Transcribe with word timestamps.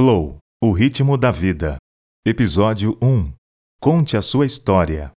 Flow 0.00 0.38
O 0.64 0.72
ritmo 0.72 1.18
da 1.18 1.30
vida. 1.30 1.76
Episódio 2.24 2.96
1 3.02 3.34
Conte 3.78 4.16
a 4.16 4.22
sua 4.22 4.46
história. 4.46 5.10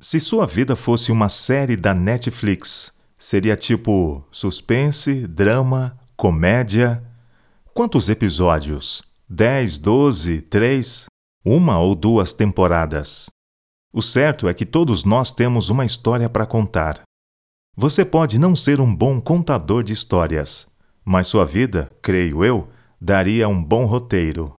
Se 0.00 0.18
sua 0.18 0.46
vida 0.46 0.74
fosse 0.74 1.12
uma 1.12 1.28
série 1.28 1.76
da 1.76 1.92
Netflix, 1.92 2.90
seria 3.18 3.58
tipo 3.58 4.26
suspense, 4.32 5.26
drama, 5.26 6.00
comédia. 6.16 7.04
Quantos 7.74 8.08
episódios? 8.08 9.04
10, 9.28 9.76
12, 9.76 10.40
3? 10.40 11.04
Uma 11.44 11.78
ou 11.78 11.94
duas 11.94 12.32
temporadas? 12.32 13.26
O 13.96 14.02
certo 14.02 14.46
é 14.46 14.52
que 14.52 14.66
todos 14.66 15.04
nós 15.04 15.32
temos 15.32 15.70
uma 15.70 15.82
história 15.82 16.28
para 16.28 16.44
contar. 16.44 17.00
Você 17.74 18.04
pode 18.04 18.38
não 18.38 18.54
ser 18.54 18.78
um 18.78 18.94
bom 18.94 19.18
contador 19.18 19.82
de 19.82 19.94
histórias, 19.94 20.66
mas 21.02 21.28
sua 21.28 21.46
vida, 21.46 21.90
creio 22.02 22.44
eu, 22.44 22.68
daria 23.00 23.48
um 23.48 23.64
bom 23.64 23.86
roteiro. 23.86 24.52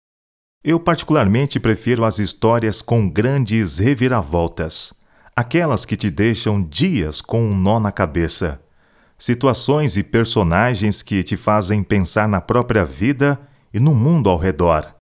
Eu 0.65 0.81
particularmente 0.81 1.61
prefiro 1.61 2.03
as 2.07 2.19
histórias 2.19 2.81
com 2.81 3.11
grandes 3.11 3.77
reviravoltas, 3.77 4.95
aquelas 5.37 5.85
que 5.85 5.99
te 5.99 6.11
deixam 6.11 6.63
dias 6.63 7.21
com 7.21 7.45
um 7.45 7.55
nó 7.55 7.79
na 7.79 7.93
cabeça, 7.93 8.59
situações 9.19 9.99
e 9.99 10.03
personagens 10.03 11.03
que 11.03 11.23
te 11.23 11.37
fazem 11.37 11.83
pensar 11.83 12.27
na 12.27 12.41
própria 12.41 12.87
vida 12.87 13.39
e 13.71 13.79
no 13.79 13.95
mundo 13.95 14.31
ao 14.31 14.39
redor. 14.39 14.95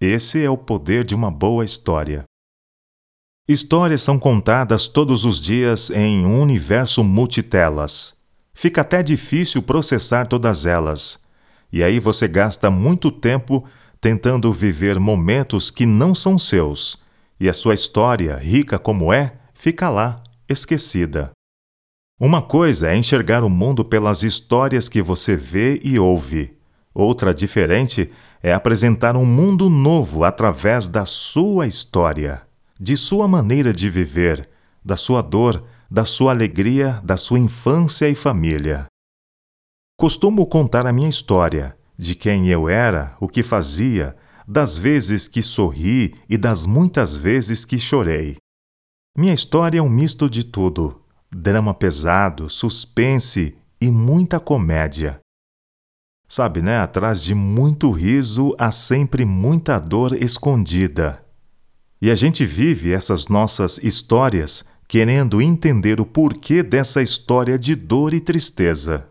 Esse 0.00 0.42
é 0.42 0.50
o 0.50 0.58
poder 0.58 1.04
de 1.04 1.14
uma 1.14 1.30
boa 1.30 1.64
história. 1.64 2.24
Histórias 3.48 4.02
são 4.02 4.18
contadas 4.18 4.88
todos 4.88 5.24
os 5.24 5.40
dias 5.40 5.88
em 5.90 6.26
um 6.26 6.42
universo 6.42 7.04
multitelas. 7.04 8.16
Fica 8.52 8.80
até 8.80 9.04
difícil 9.04 9.62
processar 9.62 10.26
todas 10.26 10.66
elas. 10.66 11.20
E 11.72 11.80
aí 11.80 12.00
você 12.00 12.26
gasta 12.26 12.72
muito 12.72 13.08
tempo 13.08 13.64
tentando 14.00 14.52
viver 14.52 14.98
momentos 14.98 15.70
que 15.70 15.86
não 15.86 16.12
são 16.12 16.36
seus, 16.36 16.98
e 17.38 17.48
a 17.48 17.52
sua 17.52 17.74
história, 17.74 18.34
rica 18.34 18.80
como 18.80 19.12
é, 19.12 19.34
fica 19.54 19.88
lá, 19.90 20.16
esquecida. 20.48 21.30
Uma 22.18 22.42
coisa 22.42 22.90
é 22.90 22.96
enxergar 22.96 23.44
o 23.44 23.50
mundo 23.50 23.84
pelas 23.84 24.24
histórias 24.24 24.88
que 24.88 25.00
você 25.00 25.36
vê 25.36 25.80
e 25.84 26.00
ouve. 26.00 26.56
Outra 26.92 27.32
diferente 27.32 28.10
é 28.42 28.52
apresentar 28.52 29.16
um 29.16 29.24
mundo 29.24 29.70
novo 29.70 30.24
através 30.24 30.88
da 30.88 31.06
sua 31.06 31.68
história 31.68 32.45
de 32.78 32.96
sua 32.96 33.26
maneira 33.26 33.72
de 33.72 33.88
viver, 33.88 34.48
da 34.84 34.96
sua 34.96 35.22
dor, 35.22 35.66
da 35.90 36.04
sua 36.04 36.32
alegria, 36.32 37.00
da 37.04 37.16
sua 37.16 37.38
infância 37.38 38.08
e 38.08 38.14
família. 38.14 38.86
Costumo 39.98 40.46
contar 40.46 40.86
a 40.86 40.92
minha 40.92 41.08
história, 41.08 41.76
de 41.96 42.14
quem 42.14 42.48
eu 42.48 42.68
era, 42.68 43.16
o 43.18 43.26
que 43.26 43.42
fazia, 43.42 44.14
das 44.46 44.76
vezes 44.78 45.26
que 45.26 45.42
sorri 45.42 46.14
e 46.28 46.36
das 46.36 46.66
muitas 46.66 47.16
vezes 47.16 47.64
que 47.64 47.78
chorei. 47.78 48.36
Minha 49.16 49.32
história 49.32 49.78
é 49.78 49.82
um 49.82 49.88
misto 49.88 50.28
de 50.28 50.44
tudo: 50.44 51.02
drama 51.30 51.72
pesado, 51.72 52.50
suspense 52.50 53.56
e 53.80 53.90
muita 53.90 54.38
comédia. 54.38 55.18
Sabe, 56.28 56.60
né? 56.60 56.78
Atrás 56.78 57.22
de 57.22 57.34
muito 57.34 57.90
riso 57.90 58.54
há 58.58 58.70
sempre 58.70 59.24
muita 59.24 59.78
dor 59.78 60.12
escondida. 60.12 61.25
E 62.00 62.10
a 62.10 62.14
gente 62.14 62.44
vive 62.44 62.92
essas 62.92 63.26
nossas 63.26 63.78
histórias 63.78 64.64
querendo 64.88 65.40
entender 65.40 66.00
o 66.00 66.06
porquê 66.06 66.62
dessa 66.62 67.02
história 67.02 67.58
de 67.58 67.74
dor 67.74 68.14
e 68.14 68.20
tristeza. 68.20 69.08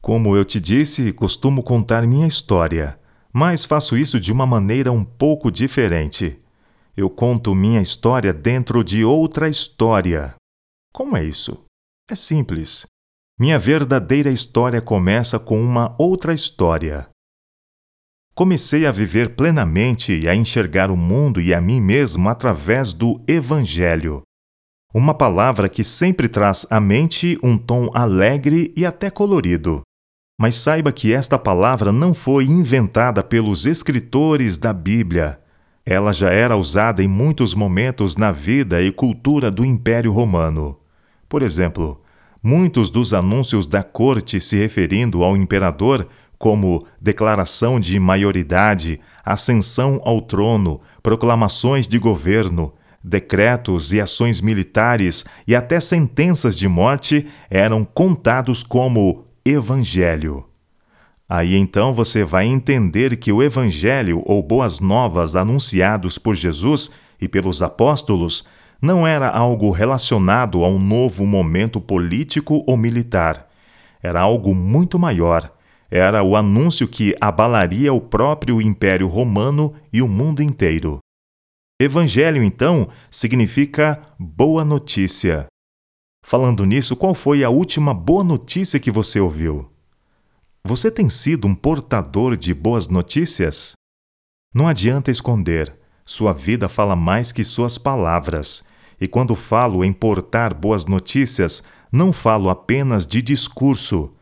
Como 0.00 0.36
eu 0.36 0.44
te 0.44 0.60
disse, 0.60 1.12
costumo 1.12 1.62
contar 1.62 2.06
minha 2.06 2.26
história, 2.26 2.98
mas 3.32 3.64
faço 3.64 3.96
isso 3.96 4.20
de 4.20 4.32
uma 4.32 4.46
maneira 4.46 4.92
um 4.92 5.04
pouco 5.04 5.50
diferente. 5.50 6.38
Eu 6.96 7.10
conto 7.10 7.54
minha 7.54 7.80
história 7.80 8.32
dentro 8.32 8.84
de 8.84 9.04
outra 9.04 9.48
história. 9.48 10.34
Como 10.92 11.16
é 11.16 11.24
isso? 11.24 11.64
É 12.10 12.14
simples. 12.14 12.86
Minha 13.38 13.58
verdadeira 13.58 14.30
história 14.30 14.80
começa 14.80 15.38
com 15.38 15.60
uma 15.60 15.94
outra 15.98 16.34
história 16.34 17.08
comecei 18.34 18.86
a 18.86 18.92
viver 18.92 19.34
plenamente 19.34 20.12
e 20.12 20.28
a 20.28 20.34
enxergar 20.34 20.90
o 20.90 20.96
mundo 20.96 21.40
e 21.40 21.52
a 21.52 21.60
mim 21.60 21.80
mesmo 21.80 22.28
através 22.28 22.92
do 22.92 23.20
Evangelho. 23.26 24.22
Uma 24.92 25.14
palavra 25.14 25.68
que 25.68 25.84
sempre 25.84 26.28
traz 26.28 26.66
à 26.68 26.80
mente 26.80 27.38
um 27.44 27.56
tom 27.56 27.90
alegre 27.94 28.72
e 28.76 28.84
até 28.84 29.08
colorido. 29.08 29.82
Mas 30.40 30.56
saiba 30.56 30.90
que 30.90 31.12
esta 31.12 31.38
palavra 31.38 31.92
não 31.92 32.12
foi 32.12 32.44
inventada 32.44 33.22
pelos 33.22 33.66
escritores 33.66 34.58
da 34.58 34.72
Bíblia. 34.72 35.38
Ela 35.84 36.12
já 36.12 36.30
era 36.30 36.56
usada 36.56 37.02
em 37.02 37.08
muitos 37.08 37.54
momentos 37.54 38.16
na 38.16 38.32
vida 38.32 38.82
e 38.82 38.90
cultura 38.90 39.50
do 39.50 39.64
Império 39.64 40.12
Romano. 40.12 40.78
Por 41.28 41.42
exemplo, 41.42 42.02
muitos 42.42 42.90
dos 42.90 43.14
anúncios 43.14 43.66
da 43.66 43.82
corte 43.82 44.40
se 44.40 44.56
referindo 44.56 45.22
ao 45.22 45.36
imperador 45.36 46.08
como 46.40 46.86
declaração 46.98 47.78
de 47.78 48.00
maioridade, 48.00 48.98
ascensão 49.22 50.00
ao 50.02 50.22
trono, 50.22 50.80
proclamações 51.02 51.86
de 51.86 51.98
governo, 51.98 52.72
decretos 53.04 53.92
e 53.92 54.00
ações 54.00 54.40
militares 54.40 55.22
e 55.46 55.54
até 55.54 55.78
sentenças 55.78 56.56
de 56.56 56.66
morte 56.66 57.26
eram 57.50 57.84
contados 57.84 58.62
como 58.62 59.26
Evangelho. 59.44 60.46
Aí 61.28 61.54
então 61.54 61.92
você 61.92 62.24
vai 62.24 62.46
entender 62.46 63.18
que 63.18 63.30
o 63.30 63.42
Evangelho 63.42 64.22
ou 64.24 64.42
Boas 64.42 64.80
Novas 64.80 65.36
anunciados 65.36 66.16
por 66.16 66.34
Jesus 66.34 66.90
e 67.20 67.28
pelos 67.28 67.62
apóstolos 67.62 68.46
não 68.80 69.06
era 69.06 69.28
algo 69.28 69.70
relacionado 69.70 70.64
a 70.64 70.68
um 70.68 70.78
novo 70.78 71.26
momento 71.26 71.82
político 71.82 72.64
ou 72.66 72.78
militar. 72.78 73.46
Era 74.02 74.22
algo 74.22 74.54
muito 74.54 74.98
maior 74.98 75.52
era 75.90 76.22
o 76.22 76.36
anúncio 76.36 76.86
que 76.86 77.14
abalaria 77.20 77.92
o 77.92 78.00
próprio 78.00 78.62
Império 78.62 79.08
Romano 79.08 79.74
e 79.92 80.00
o 80.00 80.06
mundo 80.06 80.42
inteiro. 80.42 80.98
Evangelho, 81.80 82.42
então, 82.42 82.88
significa 83.10 84.00
boa 84.18 84.64
notícia. 84.64 85.46
Falando 86.24 86.64
nisso, 86.64 86.94
qual 86.94 87.14
foi 87.14 87.42
a 87.42 87.50
última 87.50 87.92
boa 87.92 88.22
notícia 88.22 88.78
que 88.78 88.90
você 88.90 89.18
ouviu? 89.18 89.68
Você 90.64 90.90
tem 90.90 91.08
sido 91.08 91.48
um 91.48 91.54
portador 91.54 92.36
de 92.36 92.52
boas 92.52 92.86
notícias? 92.86 93.72
Não 94.54 94.68
adianta 94.68 95.10
esconder, 95.10 95.74
sua 96.04 96.32
vida 96.32 96.68
fala 96.68 96.94
mais 96.94 97.32
que 97.32 97.42
suas 97.42 97.78
palavras. 97.78 98.62
E 99.00 99.08
quando 99.08 99.34
falo 99.34 99.82
em 99.82 99.92
portar 99.92 100.52
boas 100.52 100.84
notícias, 100.84 101.62
não 101.90 102.12
falo 102.12 102.50
apenas 102.50 103.06
de 103.06 103.22
discurso, 103.22 104.12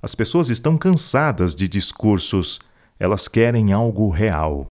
as 0.00 0.14
pessoas 0.14 0.48
estão 0.48 0.76
cansadas 0.76 1.54
de 1.54 1.68
discursos, 1.68 2.60
elas 2.98 3.26
querem 3.26 3.72
algo 3.72 4.08
real. 4.10 4.66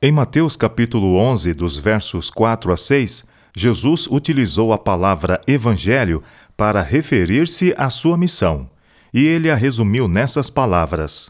Em 0.00 0.12
Mateus 0.12 0.56
capítulo 0.56 1.16
11, 1.16 1.54
dos 1.54 1.78
versos 1.78 2.30
4 2.30 2.72
a 2.72 2.76
6, 2.76 3.24
Jesus 3.56 4.06
utilizou 4.06 4.72
a 4.72 4.78
palavra 4.78 5.40
evangelho 5.46 6.22
para 6.56 6.82
referir-se 6.82 7.74
à 7.76 7.90
sua 7.90 8.16
missão, 8.16 8.70
e 9.12 9.26
ele 9.26 9.50
a 9.50 9.56
resumiu 9.56 10.06
nessas 10.06 10.48
palavras: 10.48 11.26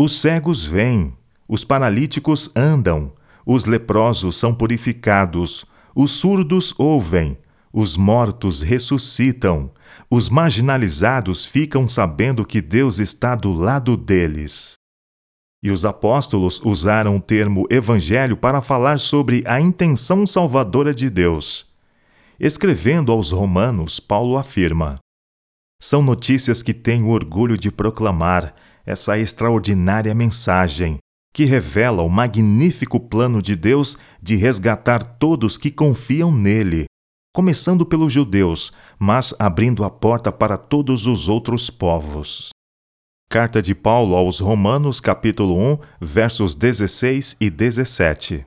Os 0.00 0.18
cegos 0.18 0.64
vêm, 0.64 1.14
os 1.48 1.64
paralíticos 1.64 2.50
andam, 2.56 3.12
os 3.44 3.66
leprosos 3.66 4.36
são 4.36 4.54
purificados, 4.54 5.66
os 5.94 6.12
surdos 6.12 6.74
ouvem, 6.78 7.36
os 7.76 7.94
mortos 7.94 8.62
ressuscitam, 8.62 9.70
os 10.10 10.30
marginalizados 10.30 11.44
ficam 11.44 11.86
sabendo 11.86 12.42
que 12.42 12.62
Deus 12.62 12.98
está 12.98 13.34
do 13.34 13.52
lado 13.52 13.98
deles. 13.98 14.76
E 15.62 15.70
os 15.70 15.84
apóstolos 15.84 16.58
usaram 16.64 17.18
o 17.18 17.20
termo 17.20 17.66
evangelho 17.68 18.34
para 18.34 18.62
falar 18.62 18.98
sobre 18.98 19.44
a 19.46 19.60
intenção 19.60 20.26
salvadora 20.26 20.94
de 20.94 21.10
Deus. 21.10 21.70
Escrevendo 22.40 23.12
aos 23.12 23.30
Romanos, 23.30 24.00
Paulo 24.00 24.38
afirma: 24.38 24.98
São 25.78 26.00
notícias 26.00 26.62
que 26.62 26.72
tenho 26.72 27.08
orgulho 27.08 27.58
de 27.58 27.70
proclamar 27.70 28.54
essa 28.86 29.18
extraordinária 29.18 30.14
mensagem, 30.14 30.96
que 31.34 31.44
revela 31.44 32.02
o 32.02 32.08
magnífico 32.08 32.98
plano 32.98 33.42
de 33.42 33.54
Deus 33.54 33.98
de 34.22 34.34
resgatar 34.34 35.02
todos 35.18 35.58
que 35.58 35.70
confiam 35.70 36.32
nele, 36.32 36.86
começando 37.36 37.84
pelos 37.84 38.14
judeus, 38.14 38.72
mas 38.98 39.34
abrindo 39.38 39.84
a 39.84 39.90
porta 39.90 40.32
para 40.32 40.56
todos 40.56 41.06
os 41.06 41.28
outros 41.28 41.68
povos. 41.68 42.48
Carta 43.28 43.60
de 43.60 43.74
Paulo 43.74 44.16
aos 44.16 44.40
Romanos, 44.40 45.02
capítulo 45.02 45.54
1, 45.74 45.78
versos 46.00 46.54
16 46.54 47.36
e 47.38 47.50
17. 47.50 48.46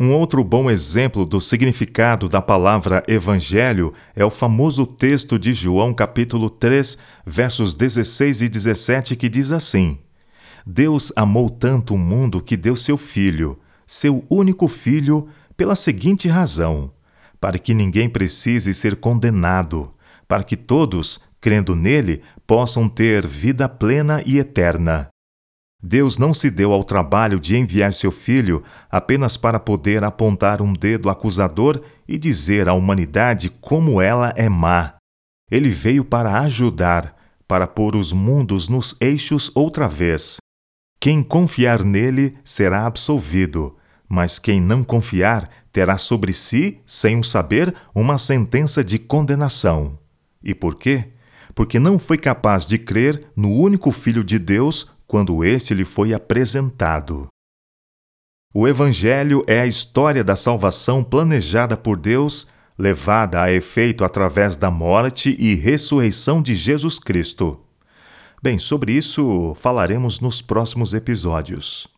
Um 0.00 0.12
outro 0.12 0.44
bom 0.44 0.70
exemplo 0.70 1.26
do 1.26 1.40
significado 1.40 2.28
da 2.28 2.40
palavra 2.40 3.02
evangelho 3.08 3.92
é 4.14 4.24
o 4.24 4.30
famoso 4.30 4.86
texto 4.86 5.36
de 5.36 5.52
João 5.52 5.92
capítulo 5.92 6.48
3, 6.48 6.96
versos 7.26 7.74
16 7.74 8.42
e 8.42 8.48
17 8.48 9.16
que 9.16 9.28
diz 9.28 9.50
assim: 9.50 9.98
Deus 10.64 11.12
amou 11.16 11.50
tanto 11.50 11.94
o 11.94 11.98
mundo 11.98 12.40
que 12.40 12.56
deu 12.56 12.76
seu 12.76 12.96
filho, 12.96 13.58
seu 13.84 14.24
único 14.30 14.68
filho, 14.68 15.26
pela 15.56 15.74
seguinte 15.74 16.28
razão: 16.28 16.90
para 17.40 17.58
que 17.58 17.74
ninguém 17.74 18.08
precise 18.08 18.74
ser 18.74 18.96
condenado, 18.96 19.94
para 20.26 20.42
que 20.44 20.56
todos, 20.56 21.20
crendo 21.40 21.74
nele, 21.74 22.22
possam 22.46 22.88
ter 22.88 23.26
vida 23.26 23.68
plena 23.68 24.22
e 24.26 24.38
eterna. 24.38 25.08
Deus 25.80 26.18
não 26.18 26.34
se 26.34 26.50
deu 26.50 26.72
ao 26.72 26.82
trabalho 26.82 27.38
de 27.38 27.56
enviar 27.56 27.92
seu 27.92 28.10
Filho 28.10 28.64
apenas 28.90 29.36
para 29.36 29.60
poder 29.60 30.02
apontar 30.02 30.60
um 30.60 30.72
dedo 30.72 31.08
acusador 31.08 31.80
e 32.06 32.18
dizer 32.18 32.68
à 32.68 32.74
humanidade 32.74 33.48
como 33.60 34.02
ela 34.02 34.32
é 34.36 34.48
má. 34.48 34.96
Ele 35.48 35.70
veio 35.70 36.04
para 36.04 36.40
ajudar, 36.40 37.16
para 37.46 37.66
pôr 37.66 37.94
os 37.94 38.12
mundos 38.12 38.68
nos 38.68 38.96
eixos 39.00 39.52
outra 39.54 39.86
vez. 39.86 40.38
Quem 41.00 41.22
confiar 41.22 41.84
nele 41.84 42.36
será 42.42 42.84
absolvido, 42.84 43.77
mas 44.08 44.38
quem 44.38 44.60
não 44.60 44.82
confiar 44.82 45.48
terá 45.70 45.98
sobre 45.98 46.32
si, 46.32 46.80
sem 46.86 47.18
o 47.18 47.24
saber, 47.24 47.74
uma 47.94 48.16
sentença 48.16 48.82
de 48.82 48.98
condenação. 48.98 49.98
E 50.42 50.54
por 50.54 50.76
quê? 50.76 51.12
Porque 51.54 51.78
não 51.78 51.98
foi 51.98 52.16
capaz 52.16 52.66
de 52.66 52.78
crer 52.78 53.28
no 53.36 53.50
único 53.50 53.92
Filho 53.92 54.24
de 54.24 54.38
Deus 54.38 54.90
quando 55.06 55.44
este 55.44 55.74
lhe 55.74 55.84
foi 55.84 56.14
apresentado. 56.14 57.28
O 58.54 58.66
Evangelho 58.66 59.42
é 59.46 59.60
a 59.60 59.66
história 59.66 60.24
da 60.24 60.34
salvação 60.34 61.04
planejada 61.04 61.76
por 61.76 62.00
Deus, 62.00 62.46
levada 62.78 63.42
a 63.42 63.52
efeito 63.52 64.04
através 64.04 64.56
da 64.56 64.70
morte 64.70 65.36
e 65.38 65.54
ressurreição 65.54 66.40
de 66.40 66.54
Jesus 66.56 66.98
Cristo. 66.98 67.60
Bem, 68.42 68.58
sobre 68.58 68.92
isso 68.92 69.54
falaremos 69.56 70.20
nos 70.20 70.40
próximos 70.40 70.94
episódios. 70.94 71.97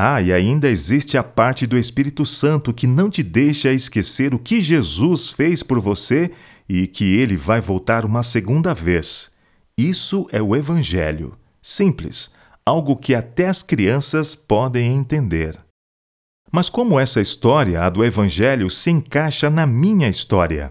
Ah, 0.00 0.22
e 0.22 0.32
ainda 0.32 0.68
existe 0.68 1.18
a 1.18 1.24
parte 1.24 1.66
do 1.66 1.76
Espírito 1.76 2.24
Santo 2.24 2.72
que 2.72 2.86
não 2.86 3.10
te 3.10 3.20
deixa 3.20 3.72
esquecer 3.72 4.32
o 4.32 4.38
que 4.38 4.60
Jesus 4.60 5.28
fez 5.28 5.60
por 5.60 5.80
você 5.80 6.30
e 6.68 6.86
que 6.86 7.16
ele 7.16 7.36
vai 7.36 7.60
voltar 7.60 8.04
uma 8.04 8.22
segunda 8.22 8.72
vez. 8.72 9.32
Isso 9.76 10.28
é 10.30 10.40
o 10.40 10.54
Evangelho. 10.54 11.36
Simples, 11.60 12.30
algo 12.64 12.94
que 12.94 13.12
até 13.12 13.48
as 13.48 13.64
crianças 13.64 14.36
podem 14.36 14.94
entender. 14.94 15.58
Mas 16.52 16.70
como 16.70 17.00
essa 17.00 17.20
história, 17.20 17.82
a 17.82 17.90
do 17.90 18.04
Evangelho, 18.04 18.70
se 18.70 18.92
encaixa 18.92 19.50
na 19.50 19.66
minha 19.66 20.08
história? 20.08 20.70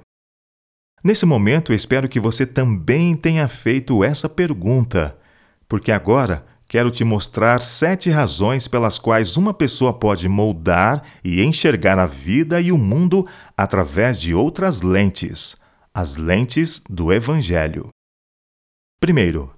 Nesse 1.03 1.25
momento, 1.25 1.73
espero 1.73 2.07
que 2.07 2.21
você 2.21 2.45
também 2.45 3.13
tenha 3.13 3.50
feito 3.50 4.06
essa 4.06 4.30
pergunta, 4.30 5.18
porque 5.68 5.91
agora 5.91 6.45
quero 6.67 6.91
te 6.91 7.03
mostrar 7.03 7.61
sete 7.61 8.09
razões 8.09 8.67
pelas 8.67 8.99
quais 8.99 9.37
uma 9.37 9.53
pessoa 9.53 9.93
pode 9.93 10.27
moldar 10.27 11.03
e 11.23 11.43
enxergar 11.43 11.97
a 11.97 12.05
vida 12.05 12.59
e 12.59 12.71
o 12.71 12.77
mundo 12.77 13.27
através 13.55 14.19
de 14.19 14.33
outras 14.33 14.81
lentes 14.81 15.55
as 15.97 16.15
lentes 16.15 16.79
do 16.87 17.11
Evangelho. 17.11 17.89
Primeiro, 18.99 19.51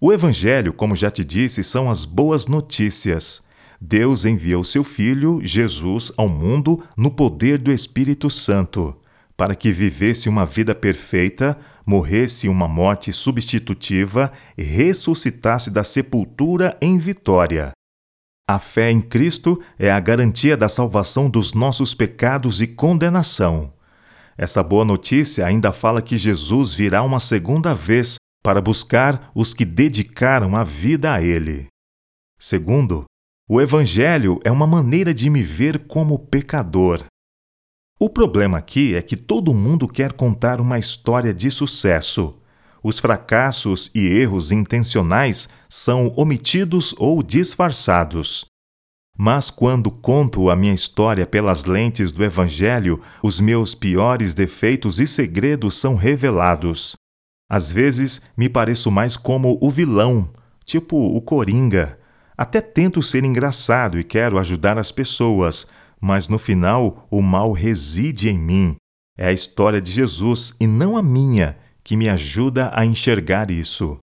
o 0.00 0.10
Evangelho, 0.10 0.72
como 0.72 0.96
já 0.96 1.10
te 1.10 1.22
disse, 1.22 1.62
são 1.62 1.90
as 1.90 2.06
boas 2.06 2.46
notícias. 2.46 3.42
Deus 3.78 4.24
enviou 4.24 4.64
seu 4.64 4.82
Filho, 4.82 5.38
Jesus, 5.42 6.10
ao 6.16 6.30
mundo 6.30 6.82
no 6.96 7.10
poder 7.10 7.58
do 7.58 7.70
Espírito 7.70 8.30
Santo, 8.30 8.96
para 9.42 9.56
que 9.56 9.72
vivesse 9.72 10.28
uma 10.28 10.46
vida 10.46 10.72
perfeita, 10.72 11.58
morresse 11.84 12.48
uma 12.48 12.68
morte 12.68 13.12
substitutiva 13.12 14.30
e 14.56 14.62
ressuscitasse 14.62 15.68
da 15.68 15.82
sepultura 15.82 16.78
em 16.80 16.96
vitória. 16.96 17.72
A 18.48 18.60
fé 18.60 18.92
em 18.92 19.00
Cristo 19.00 19.60
é 19.76 19.90
a 19.90 19.98
garantia 19.98 20.56
da 20.56 20.68
salvação 20.68 21.28
dos 21.28 21.54
nossos 21.54 21.92
pecados 21.92 22.60
e 22.60 22.68
condenação. 22.68 23.72
Essa 24.38 24.62
boa 24.62 24.84
notícia 24.84 25.44
ainda 25.44 25.72
fala 25.72 26.00
que 26.00 26.16
Jesus 26.16 26.72
virá 26.72 27.02
uma 27.02 27.18
segunda 27.18 27.74
vez 27.74 28.14
para 28.44 28.60
buscar 28.60 29.32
os 29.34 29.52
que 29.52 29.64
dedicaram 29.64 30.54
a 30.54 30.62
vida 30.62 31.14
a 31.14 31.20
Ele. 31.20 31.66
Segundo, 32.38 33.06
o 33.50 33.60
Evangelho 33.60 34.38
é 34.44 34.52
uma 34.52 34.68
maneira 34.68 35.12
de 35.12 35.28
me 35.28 35.42
ver 35.42 35.80
como 35.88 36.16
pecador. 36.16 37.02
O 38.04 38.10
problema 38.10 38.58
aqui 38.58 38.96
é 38.96 39.00
que 39.00 39.16
todo 39.16 39.54
mundo 39.54 39.86
quer 39.86 40.12
contar 40.12 40.60
uma 40.60 40.76
história 40.76 41.32
de 41.32 41.52
sucesso. 41.52 42.36
Os 42.82 42.98
fracassos 42.98 43.92
e 43.94 44.04
erros 44.04 44.50
intencionais 44.50 45.48
são 45.68 46.12
omitidos 46.16 46.96
ou 46.98 47.22
disfarçados. 47.22 48.44
Mas 49.16 49.52
quando 49.52 49.88
conto 49.88 50.50
a 50.50 50.56
minha 50.56 50.74
história 50.74 51.24
pelas 51.24 51.64
lentes 51.64 52.10
do 52.10 52.24
Evangelho, 52.24 53.00
os 53.22 53.40
meus 53.40 53.72
piores 53.72 54.34
defeitos 54.34 54.98
e 54.98 55.06
segredos 55.06 55.76
são 55.76 55.94
revelados. 55.94 56.96
Às 57.48 57.70
vezes 57.70 58.20
me 58.36 58.48
pareço 58.48 58.90
mais 58.90 59.16
como 59.16 59.56
o 59.62 59.70
vilão, 59.70 60.28
tipo 60.64 60.96
o 60.96 61.22
Coringa. 61.22 61.96
Até 62.36 62.60
tento 62.60 63.00
ser 63.00 63.22
engraçado 63.22 63.96
e 63.96 64.02
quero 64.02 64.40
ajudar 64.40 64.76
as 64.76 64.90
pessoas, 64.90 65.68
mas 66.02 66.26
no 66.26 66.38
final 66.38 67.06
o 67.08 67.22
mal 67.22 67.52
reside 67.52 68.28
em 68.28 68.36
mim. 68.36 68.74
É 69.16 69.28
a 69.28 69.32
história 69.32 69.80
de 69.80 69.92
Jesus 69.92 70.52
e 70.58 70.66
não 70.66 70.96
a 70.96 71.02
minha 71.02 71.56
que 71.84 71.96
me 71.96 72.08
ajuda 72.08 72.72
a 72.74 72.84
enxergar 72.84 73.52
isso. 73.52 73.98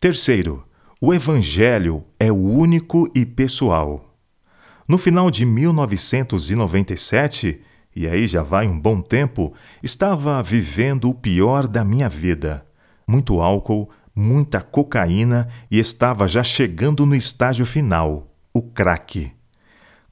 Terceiro, 0.00 0.66
o 1.00 1.14
Evangelho 1.14 2.04
é 2.18 2.32
único 2.32 3.08
e 3.14 3.24
pessoal. 3.24 4.18
No 4.88 4.98
final 4.98 5.30
de 5.30 5.46
1997, 5.46 7.60
e 7.94 8.08
aí 8.08 8.26
já 8.26 8.42
vai 8.42 8.66
um 8.66 8.76
bom 8.76 9.00
tempo, 9.00 9.54
estava 9.80 10.42
vivendo 10.42 11.08
o 11.08 11.14
pior 11.14 11.68
da 11.68 11.84
minha 11.84 12.08
vida. 12.08 12.66
Muito 13.06 13.40
álcool, 13.40 13.88
muita 14.14 14.60
cocaína 14.60 15.48
e 15.70 15.78
estava 15.78 16.26
já 16.26 16.42
chegando 16.42 17.06
no 17.06 17.14
estágio 17.14 17.64
final, 17.64 18.34
o 18.52 18.60
crack. 18.60 19.30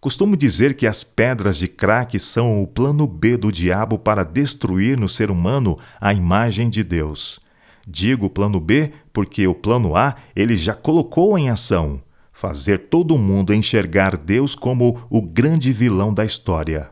Costumo 0.01 0.37
dizer 0.37 0.75
que 0.75 0.87
as 0.87 1.05
pedras 1.05 1.59
de 1.59 1.69
crack 1.69 2.19
são 2.19 2.63
o 2.63 2.67
plano 2.67 3.07
B 3.07 3.37
do 3.37 3.53
diabo 3.53 3.99
para 3.99 4.25
destruir 4.25 4.99
no 4.99 5.09
ser 5.09 5.31
humano 5.31 5.77
a 6.01 6.15
imagem 6.15 6.71
de 6.71 6.83
Deus. 6.83 7.39
Digo 7.87 8.31
plano 8.31 8.59
B 8.59 8.93
porque 9.13 9.47
o 9.47 9.55
plano 9.55 9.95
A 9.95 10.17
ele 10.35 10.57
já 10.57 10.75
colocou 10.75 11.37
em 11.39 11.51
ação 11.51 12.03
fazer 12.41 12.89
todo 12.89 13.19
mundo 13.19 13.53
enxergar 13.53 14.17
Deus 14.17 14.57
como 14.57 15.07
o 15.11 15.21
grande 15.21 15.73
vilão 15.73 16.15
da 16.15 16.25
história. 16.25 16.89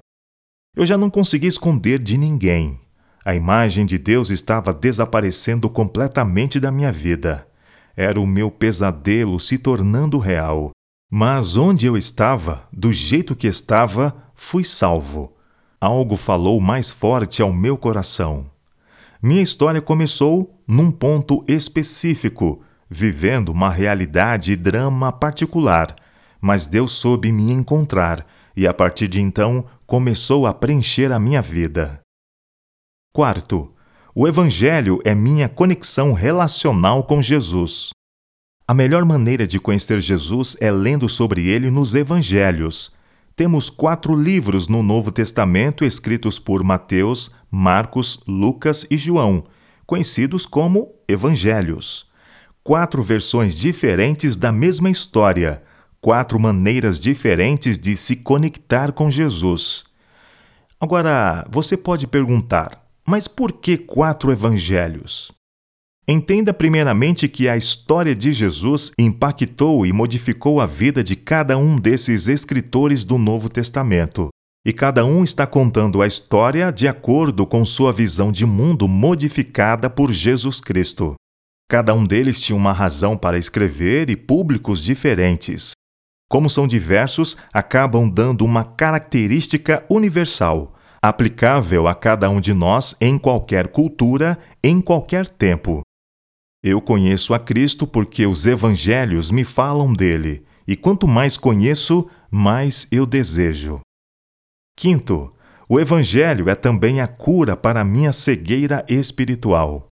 Eu 0.77 0.85
já 0.85 0.99
não 0.99 1.09
conseguia 1.09 1.49
esconder 1.49 1.99
de 1.99 2.19
ninguém. 2.19 2.79
A 3.25 3.35
imagem 3.35 3.87
de 3.87 3.97
Deus 3.97 4.29
estava 4.29 4.75
desaparecendo 4.75 5.71
completamente 5.71 6.61
da 6.61 6.71
minha 6.71 6.93
vida. 6.93 7.49
Era 7.97 8.21
o 8.21 8.27
meu 8.27 8.51
pesadelo 8.51 9.41
se 9.41 9.57
tornando 9.57 10.19
real. 10.19 10.71
Mas 11.11 11.57
onde 11.57 11.87
eu 11.87 11.97
estava, 11.97 12.69
do 12.71 12.93
jeito 12.93 13.35
que 13.35 13.47
estava, 13.47 14.15
fui 14.35 14.63
salvo. 14.63 15.35
Algo 15.81 16.17
falou 16.17 16.61
mais 16.61 16.91
forte 16.91 17.41
ao 17.41 17.51
meu 17.51 17.79
coração. 17.79 18.51
Minha 19.23 19.43
história 19.43 19.81
começou 19.81 20.63
num 20.69 20.91
ponto 20.91 21.43
específico, 21.49 22.63
vivendo 22.91 23.49
uma 23.49 23.71
realidade 23.71 24.53
e 24.53 24.57
drama 24.57 25.11
particular, 25.11 25.97
mas 26.41 26.67
Deus 26.67 26.93
soube 26.93 27.33
me 27.33 27.51
encontrar 27.53 28.27
e 28.55 28.67
a 28.67 28.75
partir 28.75 29.09
de 29.09 29.21
então 29.21 29.65
começou 29.87 30.47
a 30.47 30.53
preencher 30.53 31.11
a 31.11 31.19
minha 31.19 31.41
vida. 31.41 32.01
Quarto, 33.15 33.73
o 34.15 34.29
Evangelho 34.29 35.01
é 35.05 35.15
minha 35.15 35.49
conexão 35.49 36.13
relacional 36.13 37.03
com 37.03 37.23
Jesus. 37.23 37.91
A 38.69 38.75
melhor 38.75 39.05
maneira 39.05 39.47
de 39.47 39.59
conhecer 39.59 40.01
Jesus 40.01 40.57
é 40.61 40.71
lendo 40.71 41.09
sobre 41.09 41.49
ele 41.49 41.71
nos 41.71 41.95
Evangelhos. 41.95 42.93
Temos 43.35 43.71
quatro 43.71 44.15
livros 44.15 44.69
no 44.69 44.83
Novo 44.83 45.11
Testamento 45.11 45.85
escritos 45.85 46.39
por 46.39 46.63
Mateus, 46.63 47.31
Marcos, 47.51 48.21
Lucas 48.29 48.87
e 48.91 48.97
João, 48.97 49.43
conhecidos 49.87 50.45
como 50.45 50.95
Evangelhos 51.09 52.09
quatro 52.69 53.03
versões 53.03 53.57
diferentes 53.57 54.37
da 54.37 54.53
mesma 54.53 54.91
história, 54.91 55.63
quatro 56.03 56.39
maneiras 56.39 57.01
diferentes 57.01 57.79
de 57.79 57.97
se 57.97 58.17
conectar 58.17 58.93
com 58.93 59.11
Jesus. 59.11 59.85
Agora, 60.79 61.47
você 61.51 61.79
pode 61.79 62.07
perguntar, 62.07 62.87
mas 63.07 63.27
por 63.27 63.53
que 63.53 63.79
quatro 63.79 64.31
evangelhos? 64.31 65.33
Entenda 66.11 66.55
primeiramente 66.55 67.29
que 67.29 67.51
a 67.51 67.55
história 67.55 68.17
de 68.17 68.33
Jesus 68.33 68.93
impactou 68.99 69.85
e 69.85 69.93
modificou 69.93 70.59
a 70.59 70.65
vida 70.65 71.05
de 71.05 71.15
cada 71.15 71.59
um 71.59 71.79
desses 71.79 72.29
escritores 72.29 73.05
do 73.05 73.19
Novo 73.19 73.51
Testamento. 73.51 74.31
e 74.67 74.73
cada 74.73 75.03
um 75.03 75.25
está 75.25 75.47
contando 75.47 76.03
a 76.03 76.07
história 76.07 76.71
de 76.71 76.87
acordo 76.87 77.47
com 77.47 77.65
sua 77.65 77.91
visão 77.91 78.31
de 78.31 78.45
mundo 78.45 78.87
modificada 78.87 79.89
por 79.89 80.13
Jesus 80.13 80.61
Cristo. 80.61 81.15
Cada 81.71 81.95
um 81.95 82.05
deles 82.05 82.39
tinha 82.39 82.57
uma 82.57 82.73
razão 82.73 83.17
para 83.17 83.39
escrever 83.39 84.11
e 84.11 84.17
públicos 84.17 84.83
diferentes. 84.83 85.73
Como 86.29 86.51
são 86.51 86.67
diversos, 86.67 87.37
acabam 87.51 88.11
dando 88.11 88.45
uma 88.45 88.63
característica 88.63 89.83
universal, 89.89 90.75
aplicável 91.01 91.87
a 91.87 91.95
cada 91.95 92.29
um 92.29 92.41
de 92.41 92.53
nós 92.53 92.95
em 93.01 93.17
qualquer 93.17 93.69
cultura, 93.69 94.39
em 94.63 94.83
qualquer 94.83 95.27
tempo. 95.31 95.81
Eu 96.63 96.81
conheço 96.81 97.33
a 97.33 97.39
Cristo 97.39 97.87
porque 97.87 98.27
os 98.27 98.47
evangelhos 98.47 99.31
me 99.31 99.45
falam 99.45 99.93
dele, 99.93 100.45
e 100.67 100.77
quanto 100.77 101.07
mais 101.07 101.37
conheço, 101.37 102.09
mais 102.31 102.87
eu 102.91 103.07
desejo. 103.07 103.81
Quinto, 104.77 105.33
o 105.69 105.79
Evangelho 105.79 106.49
é 106.49 106.55
também 106.55 107.01
a 107.01 107.07
cura 107.07 107.57
para 107.57 107.83
a 107.83 107.85
minha 107.85 108.13
cegueira 108.13 108.85
espiritual. 108.89 109.89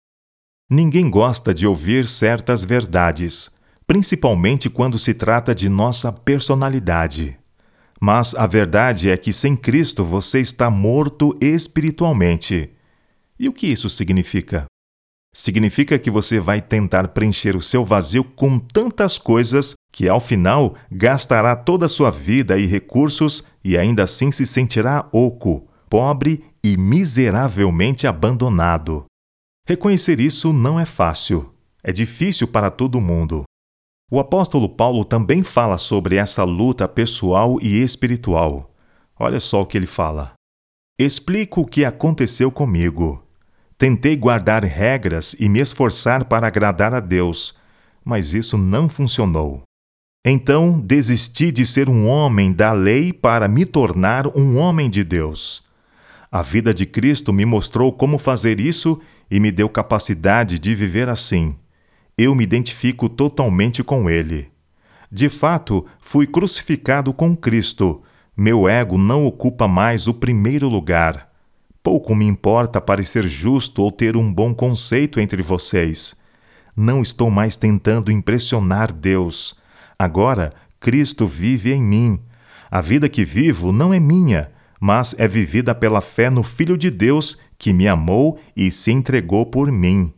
Ninguém 0.70 1.10
gosta 1.10 1.52
de 1.52 1.66
ouvir 1.66 2.06
certas 2.06 2.64
verdades, 2.64 3.50
principalmente 3.86 4.70
quando 4.70 4.98
se 4.98 5.12
trata 5.12 5.54
de 5.54 5.68
nossa 5.68 6.12
personalidade. 6.12 7.36
Mas 8.00 8.34
a 8.34 8.46
verdade 8.46 9.10
é 9.10 9.16
que 9.16 9.32
sem 9.32 9.56
Cristo 9.56 10.04
você 10.04 10.40
está 10.40 10.70
morto 10.70 11.36
espiritualmente. 11.40 12.70
E 13.38 13.48
o 13.48 13.52
que 13.52 13.66
isso 13.66 13.90
significa? 13.90 14.64
Significa 15.36 15.98
que 15.98 16.12
você 16.12 16.38
vai 16.38 16.62
tentar 16.62 17.08
preencher 17.08 17.56
o 17.56 17.60
seu 17.60 17.84
vazio 17.84 18.22
com 18.22 18.56
tantas 18.56 19.18
coisas 19.18 19.74
que 19.92 20.08
ao 20.08 20.20
final 20.20 20.76
gastará 20.90 21.56
toda 21.56 21.86
a 21.86 21.88
sua 21.88 22.08
vida 22.08 22.56
e 22.56 22.66
recursos 22.66 23.42
e 23.62 23.76
ainda 23.76 24.04
assim 24.04 24.30
se 24.30 24.46
sentirá 24.46 25.08
oco, 25.12 25.66
pobre 25.90 26.44
e 26.62 26.76
miseravelmente 26.76 28.06
abandonado. 28.06 29.06
Reconhecer 29.66 30.20
isso 30.20 30.52
não 30.52 30.78
é 30.78 30.84
fácil. 30.84 31.52
É 31.82 31.90
difícil 31.90 32.46
para 32.46 32.70
todo 32.70 33.00
mundo. 33.00 33.42
O 34.12 34.20
apóstolo 34.20 34.68
Paulo 34.68 35.04
também 35.04 35.42
fala 35.42 35.78
sobre 35.78 36.14
essa 36.14 36.44
luta 36.44 36.86
pessoal 36.86 37.58
e 37.60 37.82
espiritual. 37.82 38.72
Olha 39.18 39.40
só 39.40 39.62
o 39.62 39.66
que 39.66 39.76
ele 39.76 39.86
fala. 39.86 40.34
Explico 40.96 41.62
o 41.62 41.66
que 41.66 41.84
aconteceu 41.84 42.52
comigo. 42.52 43.23
Tentei 43.84 44.16
guardar 44.16 44.64
regras 44.64 45.36
e 45.38 45.46
me 45.46 45.60
esforçar 45.60 46.24
para 46.24 46.46
agradar 46.46 46.94
a 46.94 47.00
Deus, 47.00 47.54
mas 48.02 48.32
isso 48.32 48.56
não 48.56 48.88
funcionou. 48.88 49.62
Então 50.24 50.80
desisti 50.80 51.52
de 51.52 51.66
ser 51.66 51.90
um 51.90 52.08
homem 52.08 52.50
da 52.50 52.72
lei 52.72 53.12
para 53.12 53.46
me 53.46 53.66
tornar 53.66 54.26
um 54.28 54.56
homem 54.56 54.88
de 54.88 55.04
Deus. 55.04 55.62
A 56.32 56.40
vida 56.40 56.72
de 56.72 56.86
Cristo 56.86 57.30
me 57.30 57.44
mostrou 57.44 57.92
como 57.92 58.16
fazer 58.16 58.58
isso 58.58 58.98
e 59.30 59.38
me 59.38 59.50
deu 59.50 59.68
capacidade 59.68 60.58
de 60.58 60.74
viver 60.74 61.10
assim. 61.10 61.54
Eu 62.16 62.34
me 62.34 62.42
identifico 62.42 63.06
totalmente 63.06 63.84
com 63.84 64.08
Ele. 64.08 64.50
De 65.12 65.28
fato, 65.28 65.84
fui 66.02 66.26
crucificado 66.26 67.12
com 67.12 67.36
Cristo. 67.36 68.02
Meu 68.34 68.66
ego 68.66 68.96
não 68.96 69.26
ocupa 69.26 69.68
mais 69.68 70.08
o 70.08 70.14
primeiro 70.14 70.70
lugar. 70.70 71.33
Pouco 71.84 72.14
me 72.14 72.24
importa 72.24 72.80
parecer 72.80 73.28
justo 73.28 73.82
ou 73.82 73.92
ter 73.92 74.16
um 74.16 74.32
bom 74.32 74.54
conceito 74.54 75.20
entre 75.20 75.42
vocês. 75.42 76.16
Não 76.74 77.02
estou 77.02 77.30
mais 77.30 77.58
tentando 77.58 78.10
impressionar 78.10 78.90
Deus. 78.90 79.54
Agora, 79.98 80.54
Cristo 80.80 81.26
vive 81.26 81.74
em 81.74 81.82
mim. 81.82 82.18
A 82.70 82.80
vida 82.80 83.06
que 83.06 83.22
vivo 83.22 83.70
não 83.70 83.92
é 83.92 84.00
minha, 84.00 84.50
mas 84.80 85.14
é 85.18 85.28
vivida 85.28 85.74
pela 85.74 86.00
fé 86.00 86.30
no 86.30 86.42
Filho 86.42 86.78
de 86.78 86.90
Deus 86.90 87.36
que 87.58 87.70
me 87.70 87.86
amou 87.86 88.40
e 88.56 88.70
se 88.70 88.90
entregou 88.90 89.44
por 89.44 89.70
mim. 89.70 90.10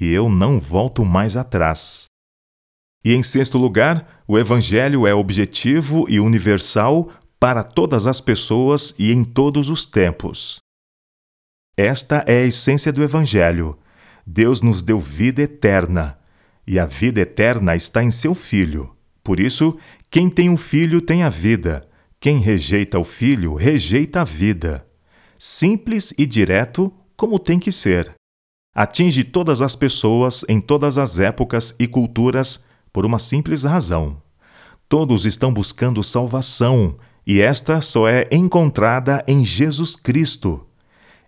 E 0.00 0.12
eu 0.12 0.28
não 0.28 0.58
volto 0.58 1.04
mais 1.04 1.36
atrás. 1.36 2.06
E 3.04 3.14
em 3.14 3.22
sexto 3.22 3.56
lugar, 3.56 4.22
o 4.26 4.36
Evangelho 4.36 5.06
é 5.06 5.14
objetivo 5.14 6.06
e 6.08 6.18
universal 6.18 7.08
para 7.38 7.62
todas 7.62 8.04
as 8.04 8.20
pessoas 8.20 8.92
e 8.98 9.12
em 9.12 9.22
todos 9.22 9.68
os 9.70 9.86
tempos. 9.86 10.63
Esta 11.76 12.24
é 12.26 12.42
a 12.42 12.46
essência 12.46 12.92
do 12.92 13.02
Evangelho. 13.02 13.76
Deus 14.26 14.62
nos 14.62 14.82
deu 14.82 15.00
vida 15.00 15.42
eterna, 15.42 16.16
e 16.66 16.78
a 16.78 16.86
vida 16.86 17.20
eterna 17.20 17.74
está 17.74 18.02
em 18.02 18.10
seu 18.10 18.34
Filho. 18.34 18.94
Por 19.22 19.40
isso, 19.40 19.76
quem 20.10 20.30
tem 20.30 20.50
o 20.50 20.56
Filho 20.56 21.00
tem 21.00 21.22
a 21.22 21.30
vida. 21.30 21.88
Quem 22.20 22.38
rejeita 22.38 22.98
o 22.98 23.04
Filho, 23.04 23.54
rejeita 23.54 24.20
a 24.20 24.24
vida. 24.24 24.86
Simples 25.38 26.14
e 26.16 26.24
direto, 26.24 26.92
como 27.16 27.38
tem 27.38 27.58
que 27.58 27.72
ser. 27.72 28.14
Atinge 28.74 29.24
todas 29.24 29.60
as 29.60 29.76
pessoas 29.76 30.44
em 30.48 30.60
todas 30.60 30.96
as 30.96 31.20
épocas 31.20 31.74
e 31.78 31.86
culturas 31.86 32.64
por 32.92 33.04
uma 33.04 33.18
simples 33.18 33.64
razão. 33.64 34.22
Todos 34.88 35.26
estão 35.26 35.52
buscando 35.52 36.02
salvação, 36.04 36.96
e 37.26 37.40
esta 37.40 37.80
só 37.80 38.08
é 38.08 38.28
encontrada 38.30 39.24
em 39.26 39.44
Jesus 39.44 39.96
Cristo. 39.96 40.66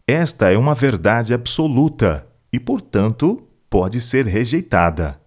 Esta 0.09 0.53
é 0.53 0.57
uma 0.57 0.73
verdade 0.73 1.35
absoluta 1.35 2.29
e, 2.53 2.61
portanto, 2.61 3.45
pode 3.69 4.01
ser 4.01 4.25
rejeitada. 4.25 5.21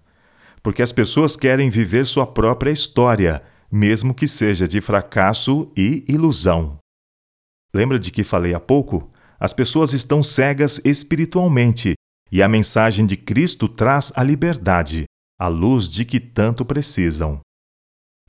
Porque 0.63 0.81
as 0.81 0.93
pessoas 0.93 1.35
querem 1.35 1.69
viver 1.69 2.05
sua 2.05 2.25
própria 2.25 2.71
história, 2.71 3.43
mesmo 3.69 4.13
que 4.13 4.25
seja 4.25 4.65
de 4.65 4.79
fracasso 4.79 5.69
e 5.75 6.05
ilusão. 6.07 6.77
Lembra 7.73 7.99
de 7.99 8.09
que 8.09 8.23
falei 8.23 8.53
há 8.53 8.59
pouco? 8.59 9.11
As 9.37 9.51
pessoas 9.51 9.91
estão 9.91 10.23
cegas 10.23 10.79
espiritualmente 10.85 11.95
e 12.31 12.41
a 12.41 12.47
mensagem 12.47 13.05
de 13.05 13.17
Cristo 13.17 13.67
traz 13.67 14.13
a 14.15 14.23
liberdade, 14.23 15.03
a 15.37 15.49
luz 15.49 15.89
de 15.89 16.05
que 16.05 16.21
tanto 16.21 16.63
precisam. 16.63 17.41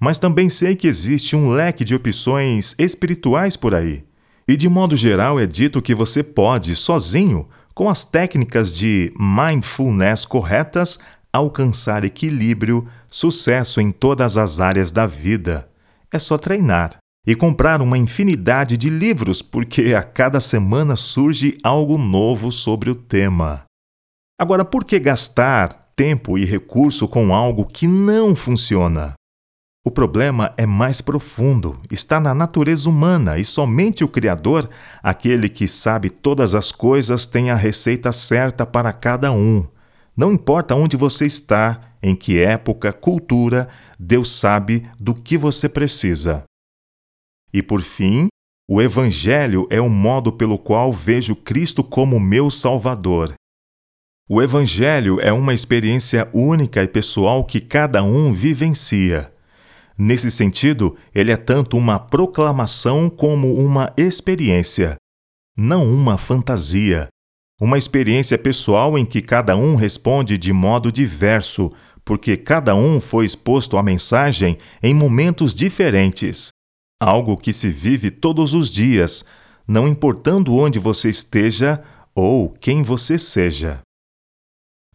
Mas 0.01 0.19
também 0.19 0.49
sei 0.49 0.75
que 0.75 0.89
existe 0.89 1.37
um 1.37 1.51
leque 1.51 1.85
de 1.85 1.95
opções 1.95 2.75
espirituais 2.77 3.57
por 3.57 3.73
aí. 3.73 4.10
E 4.51 4.57
de 4.57 4.69
modo 4.69 4.97
geral 4.97 5.39
é 5.39 5.47
dito 5.47 5.81
que 5.81 5.95
você 5.95 6.25
pode, 6.25 6.75
sozinho, 6.75 7.49
com 7.73 7.89
as 7.89 8.03
técnicas 8.03 8.77
de 8.77 9.15
mindfulness 9.17 10.25
corretas, 10.25 10.99
alcançar 11.33 12.03
equilíbrio, 12.03 12.85
sucesso 13.09 13.81
em 13.81 13.93
todas 13.93 14.37
as 14.37 14.59
áreas 14.59 14.91
da 14.91 15.07
vida. 15.07 15.71
É 16.13 16.19
só 16.19 16.37
treinar 16.37 16.97
e 17.25 17.37
comprar 17.37 17.81
uma 17.81 17.97
infinidade 17.97 18.77
de 18.77 18.91
livros, 18.91 19.41
porque 19.41 19.95
a 19.95 20.03
cada 20.03 20.41
semana 20.41 20.97
surge 20.97 21.57
algo 21.63 21.97
novo 21.97 22.51
sobre 22.51 22.91
o 22.91 22.97
tema. 22.97 23.63
Agora, 24.37 24.65
por 24.65 24.85
que 24.85 24.99
gastar 24.99 25.93
tempo 25.95 26.37
e 26.37 26.45
recurso 26.45 27.07
com 27.07 27.33
algo 27.33 27.65
que 27.65 27.87
não 27.87 28.35
funciona? 28.35 29.15
O 29.83 29.91
problema 29.91 30.53
é 30.59 30.67
mais 30.67 31.01
profundo, 31.01 31.79
está 31.91 32.21
na 32.21 32.35
natureza 32.35 32.87
humana 32.87 33.39
e 33.39 33.45
somente 33.47 34.05
o 34.05 34.09
Criador, 34.09 34.69
aquele 35.03 35.49
que 35.49 35.67
sabe 35.67 36.11
todas 36.11 36.55
as 36.55 36.71
coisas, 36.71 37.25
tem 37.25 37.51
a 37.51 37.55
receita 37.55 38.13
certa 38.13 38.67
para 38.67 38.93
cada 38.93 39.33
um. 39.33 39.67
Não 40.15 40.33
importa 40.33 40.75
onde 40.75 40.99
você 40.99 41.25
está, 41.25 41.81
em 42.03 42.15
que 42.15 42.39
época, 42.39 42.93
cultura, 42.93 43.71
Deus 43.99 44.31
sabe 44.31 44.83
do 44.99 45.15
que 45.15 45.39
você 45.39 45.67
precisa. 45.67 46.45
E 47.51 47.63
por 47.63 47.81
fim, 47.81 48.29
o 48.69 48.83
Evangelho 48.83 49.67
é 49.71 49.81
o 49.81 49.89
modo 49.89 50.31
pelo 50.31 50.59
qual 50.59 50.93
vejo 50.93 51.35
Cristo 51.35 51.83
como 51.83 52.21
meu 52.21 52.51
Salvador. 52.51 53.33
O 54.29 54.43
Evangelho 54.43 55.19
é 55.23 55.33
uma 55.33 55.55
experiência 55.55 56.29
única 56.35 56.83
e 56.83 56.87
pessoal 56.87 57.47
que 57.47 57.63
cada 57.63 58.03
um 58.03 58.31
vivencia. 58.31 59.33
Nesse 60.03 60.31
sentido, 60.31 60.97
ele 61.15 61.31
é 61.31 61.37
tanto 61.37 61.77
uma 61.77 61.99
proclamação 61.99 63.11
como 63.11 63.53
uma 63.53 63.93
experiência, 63.99 64.97
não 65.55 65.85
uma 65.85 66.17
fantasia. 66.17 67.09
Uma 67.61 67.77
experiência 67.77 68.39
pessoal 68.39 68.97
em 68.97 69.05
que 69.05 69.21
cada 69.21 69.55
um 69.59 69.77
responde 69.77 70.39
de 70.39 70.55
modo 70.55 70.91
diverso, 70.91 71.71
porque 72.03 72.35
cada 72.35 72.75
um 72.75 72.99
foi 72.99 73.27
exposto 73.27 73.77
à 73.77 73.83
mensagem 73.83 74.57
em 74.83 74.95
momentos 74.95 75.55
diferentes. 75.55 76.49
Algo 76.99 77.37
que 77.37 77.53
se 77.53 77.69
vive 77.69 78.11
todos 78.11 78.55
os 78.55 78.73
dias, 78.73 79.23
não 79.69 79.87
importando 79.87 80.57
onde 80.57 80.79
você 80.79 81.11
esteja 81.11 81.85
ou 82.15 82.49
quem 82.49 82.83
você 82.83 83.19
seja. 83.19 83.83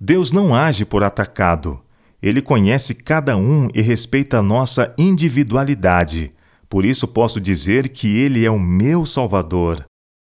Deus 0.01 0.31
não 0.31 0.55
age 0.55 0.83
por 0.83 1.03
atacado. 1.03 1.84
Ele 2.25 2.41
conhece 2.41 2.95
cada 2.95 3.37
um 3.37 3.67
e 3.71 3.81
respeita 3.81 4.39
a 4.39 4.41
nossa 4.41 4.91
individualidade. 4.97 6.33
Por 6.67 6.83
isso 6.83 7.07
posso 7.07 7.39
dizer 7.39 7.89
que 7.89 8.17
Ele 8.17 8.43
é 8.43 8.49
o 8.49 8.57
meu 8.57 9.05
Salvador. 9.05 9.85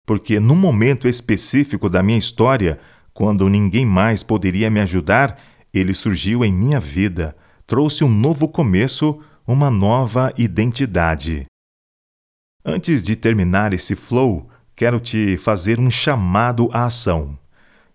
Porque 0.07 0.39
no 0.39 0.55
momento 0.55 1.05
específico 1.05 1.89
da 1.89 2.01
minha 2.01 2.17
história, 2.17 2.79
quando 3.13 3.50
ninguém 3.50 3.86
mais 3.86 4.24
poderia 4.24 4.71
me 4.71 4.79
ajudar, 4.79 5.38
Ele 5.74 5.93
surgiu 5.93 6.45
em 6.45 6.53
minha 6.53 6.79
vida, 6.79 7.36
trouxe 7.67 8.05
um 8.05 8.10
novo 8.10 8.48
começo, 8.48 9.19
uma 9.45 9.69
nova 9.69 10.33
identidade. 10.38 11.43
Antes 12.63 13.03
de 13.03 13.17
terminar 13.17 13.74
esse 13.74 13.95
flow, 13.95 14.50
quero 14.77 14.98
te 14.98 15.36
fazer 15.36 15.77
um 15.77 15.91
chamado 15.91 16.69
à 16.71 16.86
ação. 16.86 17.38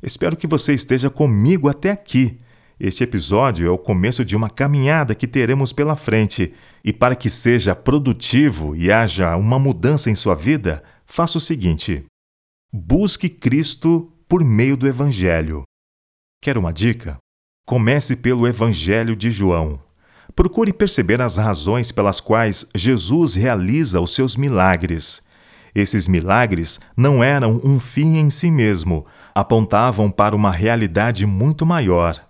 Espero 0.02 0.36
que 0.36 0.46
você 0.46 0.74
esteja 0.74 1.08
comigo 1.08 1.66
até 1.66 1.90
aqui. 1.92 2.36
Este 2.78 3.04
episódio 3.04 3.66
é 3.66 3.70
o 3.70 3.78
começo 3.78 4.22
de 4.22 4.36
uma 4.36 4.50
caminhada 4.50 5.14
que 5.14 5.26
teremos 5.26 5.72
pela 5.72 5.96
frente, 5.96 6.52
e 6.84 6.92
para 6.92 7.16
que 7.16 7.30
seja 7.30 7.74
produtivo 7.74 8.76
e 8.76 8.92
haja 8.92 9.34
uma 9.36 9.58
mudança 9.58 10.10
em 10.10 10.14
sua 10.14 10.34
vida, 10.34 10.82
faça 11.06 11.38
o 11.38 11.40
seguinte: 11.40 12.04
busque 12.70 13.30
Cristo 13.30 14.12
por 14.28 14.44
meio 14.44 14.76
do 14.76 14.86
Evangelho. 14.86 15.62
Quer 16.42 16.58
uma 16.58 16.70
dica? 16.70 17.16
Comece 17.66 18.14
pelo 18.14 18.46
Evangelho 18.46 19.16
de 19.16 19.30
João. 19.30 19.80
Procure 20.34 20.70
perceber 20.70 21.22
as 21.22 21.38
razões 21.38 21.90
pelas 21.90 22.20
quais 22.20 22.66
Jesus 22.74 23.36
realiza 23.36 24.02
os 24.02 24.14
seus 24.14 24.36
milagres. 24.36 25.22
Esses 25.74 26.06
milagres 26.06 26.78
não 26.94 27.24
eram 27.24 27.58
um 27.64 27.80
fim 27.80 28.18
em 28.18 28.28
si 28.28 28.50
mesmo, 28.50 29.06
apontavam 29.34 30.10
para 30.10 30.36
uma 30.36 30.50
realidade 30.50 31.24
muito 31.24 31.64
maior. 31.64 32.25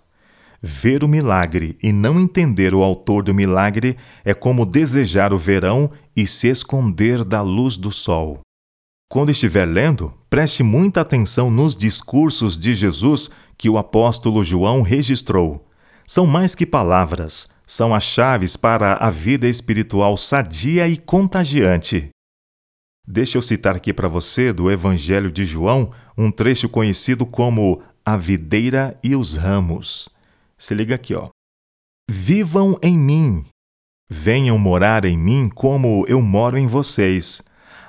Ver 0.61 1.03
o 1.03 1.07
milagre 1.07 1.77
e 1.81 1.91
não 1.91 2.19
entender 2.19 2.73
o 2.73 2.83
autor 2.83 3.23
do 3.23 3.33
milagre 3.33 3.95
é 4.25 4.33
como 4.33 4.65
desejar 4.65 5.31
o 5.31 5.37
verão 5.37 5.91
e 6.15 6.25
se 6.25 6.47
esconder 6.47 7.23
da 7.23 7.41
luz 7.41 7.77
do 7.77 7.91
sol. 7.91 8.41
Quando 9.09 9.31
estiver 9.31 9.65
lendo, 9.65 10.13
preste 10.29 10.63
muita 10.63 11.01
atenção 11.01 11.49
nos 11.49 11.75
discursos 11.75 12.57
de 12.57 12.75
Jesus 12.75 13.29
que 13.57 13.69
o 13.69 13.77
apóstolo 13.77 14.43
João 14.43 14.81
registrou. 14.81 15.65
São 16.05 16.25
mais 16.25 16.55
que 16.55 16.65
palavras, 16.65 17.47
são 17.65 17.93
as 17.93 18.03
chaves 18.03 18.57
para 18.57 18.93
a 18.93 19.09
vida 19.09 19.47
espiritual 19.47 20.17
sadia 20.17 20.87
e 20.87 20.97
contagiante. 20.97 22.09
Deixa 23.07 23.37
eu 23.37 23.41
citar 23.41 23.75
aqui 23.75 23.93
para 23.93 24.09
você 24.09 24.51
do 24.51 24.69
Evangelho 24.69 25.31
de 25.31 25.45
João 25.45 25.91
um 26.17 26.29
trecho 26.29 26.67
conhecido 26.67 27.25
como 27.25 27.81
A 28.05 28.17
Videira 28.17 28.99
e 29.01 29.15
os 29.15 29.35
Ramos. 29.35 30.09
Se 30.57 30.73
liga 30.73 30.95
aqui, 30.95 31.13
ó. 31.13 31.29
Vivam 32.09 32.79
em 32.81 32.97
mim. 32.97 33.45
Venham 34.09 34.57
morar 34.57 35.05
em 35.05 35.17
mim 35.17 35.49
como 35.53 36.03
eu 36.07 36.21
moro 36.21 36.57
em 36.57 36.65
vocês. 36.65 37.41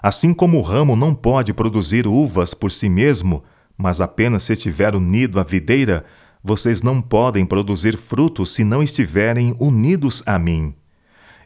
Assim 0.03 0.35
como 0.35 0.59
o 0.59 0.63
ramo 0.63 0.95
não 0.95 1.15
pode 1.15 1.55
produzir 1.55 2.07
uvas 2.07 2.53
por 2.53 2.71
si 2.71 2.89
mesmo, 2.89 3.43
mas 3.77 4.01
apenas 4.01 4.45
se 4.45 4.53
estiver 4.53 4.95
unido 4.95 5.41
à 5.41 5.45
videira, 5.45 6.05
vocês 6.43 6.83
não 6.83 7.01
podem 7.01 7.47
produzir 7.47 7.97
frutos 7.97 8.53
se 8.53 8.65
não 8.65 8.83
estiverem 8.83 9.55
unidos 9.59 10.23
a 10.27 10.39
mim. 10.39 10.75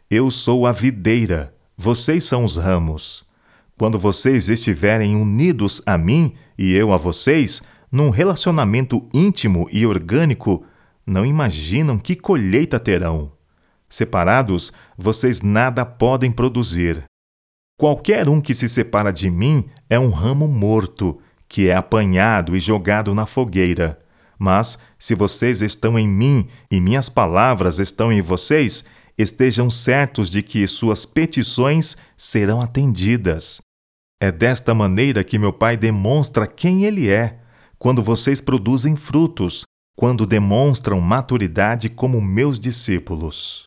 Eu 0.09 0.29
sou 0.29 0.67
a 0.67 0.71
videira, 0.71 1.55
vocês 1.77 2.23
são 2.25 2.43
os 2.43 2.57
ramos. 2.57 3.25
Quando 3.77 3.97
vocês 3.97 4.49
estiverem 4.49 5.15
unidos 5.15 5.81
a 5.85 5.97
mim 5.97 6.33
e 6.57 6.73
eu 6.73 6.91
a 6.91 6.97
vocês, 6.97 7.61
num 7.91 8.09
relacionamento 8.09 9.07
íntimo 9.13 9.67
e 9.71 9.85
orgânico, 9.85 10.65
não 11.05 11.25
imaginam 11.25 11.97
que 11.97 12.15
colheita 12.15 12.79
terão. 12.79 13.31
Separados, 13.87 14.71
vocês 14.97 15.41
nada 15.41 15.85
podem 15.85 16.31
produzir. 16.31 17.03
Qualquer 17.77 18.29
um 18.29 18.39
que 18.39 18.53
se 18.53 18.69
separa 18.69 19.11
de 19.11 19.29
mim 19.29 19.65
é 19.89 19.99
um 19.99 20.09
ramo 20.09 20.47
morto, 20.47 21.19
que 21.47 21.67
é 21.67 21.75
apanhado 21.75 22.55
e 22.55 22.59
jogado 22.59 23.13
na 23.13 23.25
fogueira. 23.25 23.99
Mas, 24.39 24.77
se 24.97 25.13
vocês 25.15 25.61
estão 25.61 25.97
em 25.97 26.07
mim 26.07 26.47
e 26.71 26.81
minhas 26.81 27.09
palavras 27.09 27.79
estão 27.79 28.11
em 28.11 28.21
vocês, 28.21 28.83
estejam 29.17 29.69
certos 29.69 30.31
de 30.31 30.41
que 30.41 30.65
suas 30.67 31.05
petições 31.05 31.97
serão 32.17 32.61
atendidas. 32.61 33.61
É 34.21 34.31
desta 34.31 34.73
maneira 34.73 35.23
que 35.23 35.37
meu 35.37 35.53
Pai 35.53 35.77
demonstra 35.77 36.47
quem 36.47 36.85
Ele 36.85 37.09
é, 37.09 37.39
quando 37.77 38.01
vocês 38.01 38.39
produzem 38.39 38.95
frutos, 38.95 39.63
quando 39.95 40.25
demonstram 40.25 40.99
maturidade 40.99 41.89
como 41.89 42.21
meus 42.21 42.59
discípulos. 42.59 43.63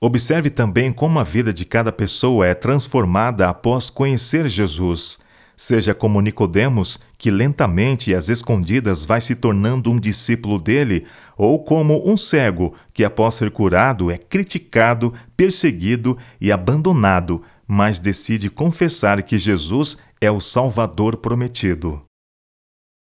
Observe 0.00 0.50
também 0.50 0.92
como 0.92 1.20
a 1.20 1.24
vida 1.24 1.52
de 1.52 1.64
cada 1.64 1.92
pessoa 1.92 2.46
é 2.46 2.54
transformada 2.54 3.48
após 3.48 3.88
conhecer 3.88 4.48
Jesus, 4.48 5.20
seja 5.56 5.94
como 5.94 6.20
Nicodemos, 6.20 6.98
que 7.16 7.30
lentamente 7.30 8.10
e 8.10 8.14
às 8.16 8.28
escondidas 8.28 9.04
vai 9.04 9.20
se 9.20 9.36
tornando 9.36 9.92
um 9.92 10.00
discípulo 10.00 10.60
dele, 10.60 11.06
ou 11.36 11.62
como 11.62 12.02
um 12.10 12.16
cego, 12.16 12.74
que 12.92 13.04
após 13.04 13.36
ser 13.36 13.52
curado 13.52 14.10
é 14.10 14.18
criticado, 14.18 15.14
perseguido 15.36 16.18
e 16.40 16.50
abandonado, 16.50 17.40
mas 17.64 18.00
decide 18.00 18.50
confessar 18.50 19.22
que 19.22 19.38
Jesus 19.38 19.98
é 20.20 20.30
o 20.30 20.40
Salvador 20.40 21.18
prometido. 21.18 22.02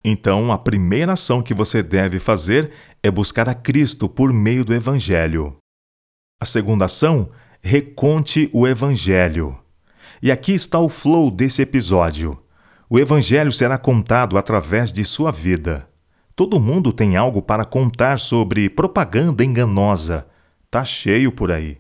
Então, 0.08 0.52
a 0.52 0.58
primeira 0.60 1.14
ação 1.14 1.42
que 1.42 1.52
você 1.52 1.82
deve 1.82 2.20
fazer 2.20 2.72
é 3.02 3.10
buscar 3.10 3.50
a 3.50 3.56
Cristo 3.56 4.08
por 4.08 4.32
meio 4.32 4.64
do 4.64 4.72
Evangelho. 4.72 5.58
A 6.40 6.46
segunda 6.46 6.86
ação, 6.86 7.32
reconte 7.60 8.48
o 8.54 8.68
Evangelho. 8.68 9.58
E 10.22 10.32
aqui 10.32 10.54
está 10.54 10.78
o 10.78 10.90
flow 10.90 11.32
desse 11.32 11.64
episódio. 11.64 12.40
O 12.88 13.00
Evangelho 13.00 13.52
será 13.52 13.80
contado 13.80 14.38
através 14.38 14.94
de 14.94 15.04
sua 15.04 15.32
vida. 15.32 15.90
Todo 16.36 16.62
mundo 16.62 16.94
tem 16.94 17.18
algo 17.18 17.42
para 17.42 17.66
contar 17.66 18.20
sobre 18.20 18.70
propaganda 18.70 19.44
enganosa. 19.44 20.28
Tá 20.70 20.86
cheio 20.86 21.32
por 21.32 21.52
aí. 21.52 21.80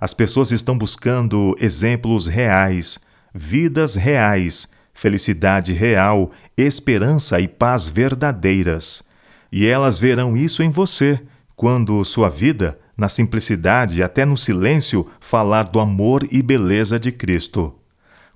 As 0.00 0.14
pessoas 0.14 0.52
estão 0.52 0.78
buscando 0.78 1.54
exemplos 1.60 2.28
reais, 2.28 2.98
vidas 3.34 3.94
reais, 3.94 4.68
felicidade 4.98 5.72
real, 5.72 6.32
esperança 6.56 7.38
e 7.38 7.46
paz 7.46 7.88
verdadeiras. 7.88 9.04
E 9.50 9.64
elas 9.64 10.00
verão 10.00 10.36
isso 10.36 10.60
em 10.60 10.70
você, 10.70 11.20
quando 11.54 12.04
sua 12.04 12.28
vida, 12.28 12.76
na 12.96 13.08
simplicidade 13.08 14.00
e 14.00 14.02
até 14.02 14.24
no 14.24 14.36
silêncio, 14.36 15.06
falar 15.20 15.68
do 15.68 15.78
amor 15.78 16.26
e 16.32 16.42
beleza 16.42 16.98
de 16.98 17.12
Cristo. 17.12 17.76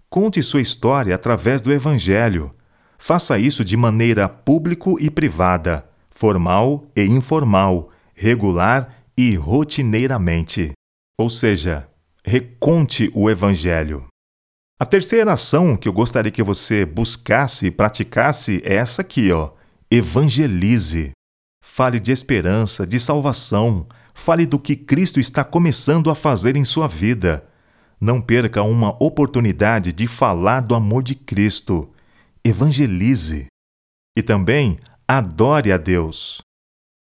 Conte 0.08 0.40
sua 0.40 0.60
história 0.60 1.16
através 1.16 1.60
do 1.60 1.72
Evangelho. 1.72 2.54
Faça 2.96 3.40
isso 3.40 3.64
de 3.64 3.76
maneira 3.76 4.28
público 4.28 4.96
e 5.00 5.10
privada, 5.10 5.84
formal 6.10 6.86
e 6.94 7.02
informal, 7.02 7.90
regular 8.14 8.98
e 9.18 9.34
rotineiramente. 9.34 10.70
Ou 11.18 11.28
seja, 11.28 11.88
reconte 12.24 13.10
o 13.16 13.28
Evangelho. 13.28 14.11
A 14.82 14.84
terceira 14.84 15.34
ação 15.34 15.76
que 15.76 15.88
eu 15.88 15.92
gostaria 15.92 16.32
que 16.32 16.42
você 16.42 16.84
buscasse 16.84 17.66
e 17.66 17.70
praticasse 17.70 18.60
é 18.64 18.74
essa 18.74 19.02
aqui, 19.02 19.30
ó. 19.30 19.52
Evangelize. 19.88 21.12
Fale 21.64 22.00
de 22.00 22.10
esperança, 22.10 22.84
de 22.84 22.98
salvação. 22.98 23.86
Fale 24.12 24.44
do 24.44 24.58
que 24.58 24.74
Cristo 24.74 25.20
está 25.20 25.44
começando 25.44 26.10
a 26.10 26.16
fazer 26.16 26.56
em 26.56 26.64
sua 26.64 26.88
vida. 26.88 27.48
Não 28.00 28.20
perca 28.20 28.64
uma 28.64 28.96
oportunidade 29.00 29.92
de 29.92 30.08
falar 30.08 30.58
do 30.62 30.74
amor 30.74 31.04
de 31.04 31.14
Cristo. 31.14 31.88
Evangelize. 32.44 33.46
E 34.18 34.20
também 34.20 34.76
adore 35.06 35.70
a 35.70 35.76
Deus. 35.76 36.42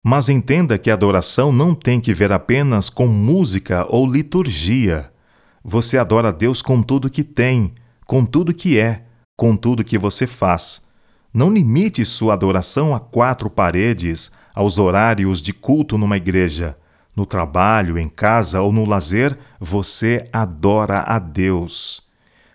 Mas 0.05 0.29
entenda 0.29 0.77
que 0.77 0.91
a 0.91 0.95
adoração 0.95 1.53
não 1.53 1.73
tem 1.73 2.01
que 2.01 2.13
ver 2.13 2.33
apenas 2.33 2.91
com 2.91 3.07
música 3.07 3.87
ou 3.89 4.11
liturgia. 4.11 5.10
Você 5.63 5.99
adora 5.99 6.29
a 6.29 6.33
Deus 6.33 6.63
com 6.63 6.83
tudo 6.83 7.11
que 7.11 7.23
tem, 7.23 7.75
com 8.07 8.25
tudo 8.25 8.55
que 8.55 8.79
é, 8.79 9.05
com 9.37 9.57
tudo 9.57 9.85
que 9.85 9.99
você 9.99 10.27
faz. 10.27 10.83
Não 11.33 11.51
limite 11.51 12.05
sua 12.05 12.35
adoração 12.35 12.95
a 12.95 13.01
quatro 13.01 13.49
paredes, 13.49 14.31
aos 14.55 14.79
horários 14.79 15.41
de 15.41 15.53
culto 15.53 15.97
numa 15.97 16.17
igreja. 16.17 16.77
No 17.15 17.27
trabalho, 17.27 17.99
em 17.99 18.09
casa 18.09 18.61
ou 18.61 18.73
no 18.73 18.85
lazer, 18.85 19.39
você 19.59 20.25
adora 20.33 21.05
a 21.07 21.19
Deus. 21.19 22.03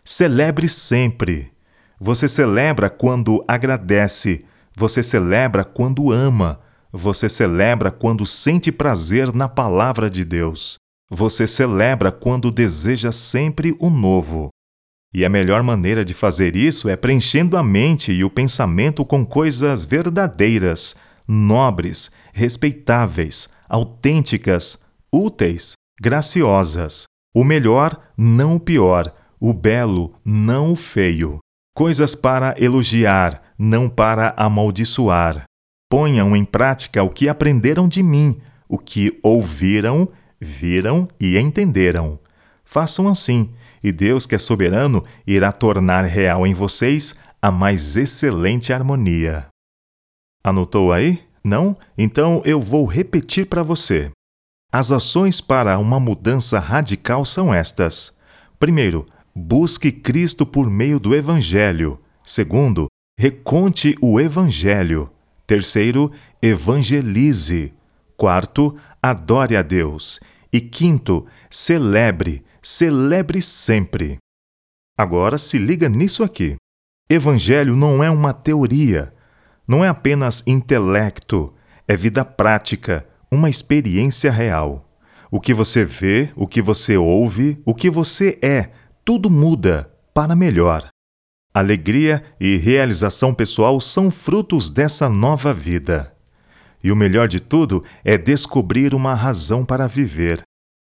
Celebre 0.04 0.68
sempre. 0.68 1.52
Você 2.00 2.28
celebra 2.28 2.90
quando 2.90 3.44
agradece, 3.48 4.44
você 4.76 5.02
celebra 5.02 5.64
quando 5.64 6.12
ama, 6.12 6.60
você 6.92 7.30
celebra 7.30 7.90
quando 7.90 8.26
sente 8.26 8.72
prazer 8.72 9.34
na 9.34 9.48
palavra 9.48 10.10
de 10.10 10.26
Deus. 10.26 10.78
Você 11.10 11.46
celebra 11.46 12.12
quando 12.12 12.50
deseja 12.50 13.12
sempre 13.12 13.76
o 13.80 13.90
novo. 13.90 14.50
E 15.14 15.24
a 15.24 15.30
melhor 15.30 15.62
maneira 15.64 16.04
de 16.04 16.14
fazer 16.14 16.56
isso 16.56 16.90
é 16.90 16.96
preenchendo 16.98 17.56
a 17.56 17.64
mente 17.64 18.12
e 18.12 18.24
o 18.24 18.30
pensamento 18.30 19.06
com 19.06 19.26
coisas 19.26 19.86
verdadeiras, 19.86 20.96
nobres, 21.28 22.12
respeitáveis, 22.34 23.48
autênticas, 23.70 24.80
úteis, 25.12 25.74
graciosas. 26.02 27.04
O 27.34 27.44
melhor, 27.44 27.98
não 28.18 28.56
o 28.56 28.60
pior, 28.60 29.14
o 29.40 29.54
belo, 29.54 30.16
não 30.26 30.74
o 30.74 30.76
feio. 30.76 31.40
Coisas 31.76 32.16
para 32.16 32.56
elogiar, 32.58 33.42
não 33.58 33.88
para 33.88 34.34
amaldiçoar. 34.36 35.44
Ponham 35.90 36.36
em 36.36 36.44
prática 36.44 37.04
o 37.04 37.10
que 37.10 37.30
aprenderam 37.30 37.88
de 37.88 38.02
mim, 38.02 38.40
o 38.68 38.78
que 38.78 39.20
ouviram 39.22 40.10
viram 40.40 41.08
e 41.20 41.38
entenderam. 41.38 42.20
Façam 42.64 43.08
assim, 43.08 43.52
e 43.84 43.92
Deus, 43.92 44.26
que 44.26 44.36
é 44.36 44.40
soberano, 44.40 45.04
irá 45.28 45.52
tornar 45.52 46.04
real 46.06 46.46
em 46.48 46.54
vocês 46.54 47.16
a 47.42 47.52
mais 47.52 47.96
excelente 47.96 48.74
harmonia. 48.74 49.48
Anotou 50.44 50.92
aí? 50.92 51.22
Não? 51.44 51.78
Então 51.98 52.42
eu 52.44 52.60
vou 52.60 52.86
repetir 52.86 53.46
para 53.46 53.62
você. 53.62 54.12
As 54.72 54.92
ações 54.92 55.40
para 55.40 55.78
uma 55.78 56.00
mudança 56.00 56.60
radical 56.60 57.24
são 57.24 57.54
estas: 57.54 58.18
primeiro, 58.60 59.06
busque 59.36 59.92
Cristo 59.92 60.46
por 60.46 60.70
meio 60.70 61.00
do 61.00 61.16
Evangelho. 61.16 62.00
Segundo, 62.24 62.88
reconte 63.18 63.96
o 64.02 64.20
Evangelho. 64.20 65.10
Terceiro, 65.46 66.12
evangelize. 66.42 67.72
Quarto, 68.18 68.76
adore 69.10 69.56
a 69.56 69.62
Deus. 69.62 70.20
E 70.52 70.62
quinto, 70.62 71.26
celebre, 71.50 72.44
celebre 72.62 73.42
sempre. 73.42 74.18
Agora 74.98 75.38
se 75.38 75.58
liga 75.58 75.90
nisso 75.90 76.24
aqui. 76.24 76.56
Evangelho 77.10 77.76
não 77.76 78.04
é 78.04 78.10
uma 78.10 78.34
teoria, 78.34 79.14
não 79.68 79.86
é 79.86 79.90
apenas 79.90 80.44
intelecto, 80.48 81.54
é 81.88 81.96
vida 81.96 82.26
prática, 82.26 83.08
uma 83.32 83.50
experiência 83.50 84.32
real. 84.32 84.98
O 85.30 85.40
que 85.40 85.54
você 85.54 85.86
vê, 85.86 86.32
o 86.36 86.48
que 86.48 86.62
você 86.62 86.98
ouve, 86.98 87.62
o 87.66 87.76
que 87.76 87.90
você 87.90 88.40
é, 88.42 88.72
tudo 89.04 89.30
muda 89.30 89.92
para 90.14 90.36
melhor. 90.36 90.90
Alegria 91.54 92.24
e 92.40 92.58
realização 92.58 93.34
pessoal 93.34 93.80
são 93.80 94.10
frutos 94.10 94.70
dessa 94.70 95.08
nova 95.10 95.54
vida. 95.54 96.15
E 96.86 96.92
o 96.92 96.96
melhor 96.96 97.28
de 97.28 97.40
tudo 97.40 97.84
é 98.04 98.16
descobrir 98.16 98.94
uma 98.94 99.16
razão 99.16 99.66
para 99.66 99.88
viver, 99.88 100.44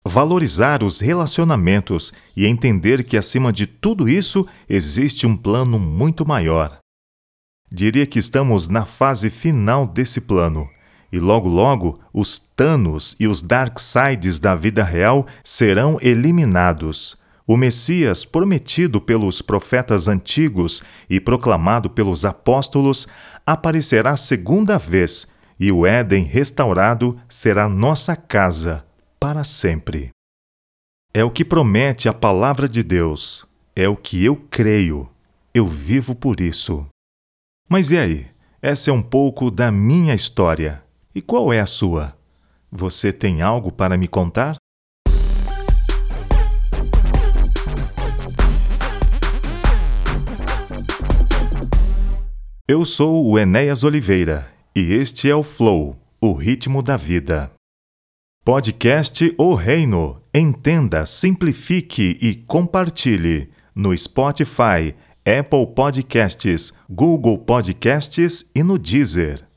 valorizar 0.07 0.85
os 0.85 1.01
relacionamentos 1.01 2.13
e 2.37 2.47
entender 2.47 3.03
que 3.03 3.17
acima 3.17 3.53
de 3.53 3.67
tudo 3.67 4.09
isso 4.09 4.47
existe 4.69 5.27
um 5.27 5.37
plano 5.37 5.77
muito 5.77 6.25
maior. 6.25 6.79
Diria 7.69 8.07
que 8.07 8.21
estamos 8.21 8.69
na 8.69 8.85
fase 8.85 9.29
final 9.29 9.89
desse 9.89 10.21
plano, 10.21 10.69
e 11.11 11.19
logo 11.19 11.49
logo 11.49 11.99
os 12.15 12.39
Thanos 12.39 13.17
e 13.19 13.27
os 13.27 13.43
Darksides 13.43 14.39
da 14.39 14.55
vida 14.55 14.85
real 14.85 15.27
serão 15.43 15.99
eliminados. 16.01 17.19
O 17.45 17.57
Messias, 17.57 18.25
prometido 18.25 19.01
pelos 19.01 19.43
profetas 19.43 20.07
antigos 20.07 20.81
e 21.11 21.19
proclamado 21.19 21.91
pelos 21.91 22.25
apóstolos, 22.25 23.09
aparecerá 23.45 24.17
segunda 24.17 24.79
vez, 24.79 25.27
e 25.59 25.73
o 25.73 25.85
Éden 25.85 26.25
restaurado 26.25 27.18
será 27.29 27.68
nossa 27.68 28.14
casa 28.14 28.85
para 29.18 29.42
sempre. 29.42 30.11
É 31.12 31.25
o 31.25 31.31
que 31.31 31.44
promete 31.44 32.09
a 32.09 32.12
palavra 32.12 32.68
de 32.68 32.83
Deus, 32.83 33.44
é 33.75 33.88
o 33.88 33.97
que 33.97 34.25
eu 34.25 34.37
creio, 34.37 35.09
eu 35.53 35.66
vivo 35.66 36.14
por 36.14 36.40
isso. 36.40 36.87
Mas 37.68 37.90
e 37.90 37.99
aí? 37.99 38.27
Essa 38.61 38.90
é 38.90 38.92
um 38.92 39.03
pouco 39.03 39.51
da 39.51 39.71
minha 39.71 40.14
história. 40.14 40.83
E 41.14 41.23
qual 41.23 41.53
é 41.53 41.61
a 41.61 41.66
sua? 41.66 42.16
Você 42.71 43.12
tem 43.12 43.40
algo 43.40 43.73
para 43.73 43.97
me 43.97 44.09
contar? 44.09 44.57
Eu 52.66 52.85
sou 52.85 53.27
o 53.27 53.38
Enéas 53.38 53.83
Oliveira 53.83 54.58
e 54.79 54.93
este 54.93 55.29
é 55.29 55.35
o 55.35 55.43
Flow, 55.43 55.97
o 56.21 56.33
ritmo 56.33 56.85
da 56.85 56.97
vida. 56.97 57.51
Podcast 58.45 59.35
O 59.37 59.55
Reino. 59.55 60.23
Entenda, 60.33 61.05
simplifique 61.05 62.17
e 62.23 62.37
compartilhe 62.47 63.51
no 63.75 63.97
Spotify, 63.97 64.95
Apple 65.27 65.75
Podcasts, 65.75 66.73
Google 66.88 67.38
Podcasts 67.38 68.53
e 68.55 68.62
no 68.62 68.79
Deezer. 68.79 69.48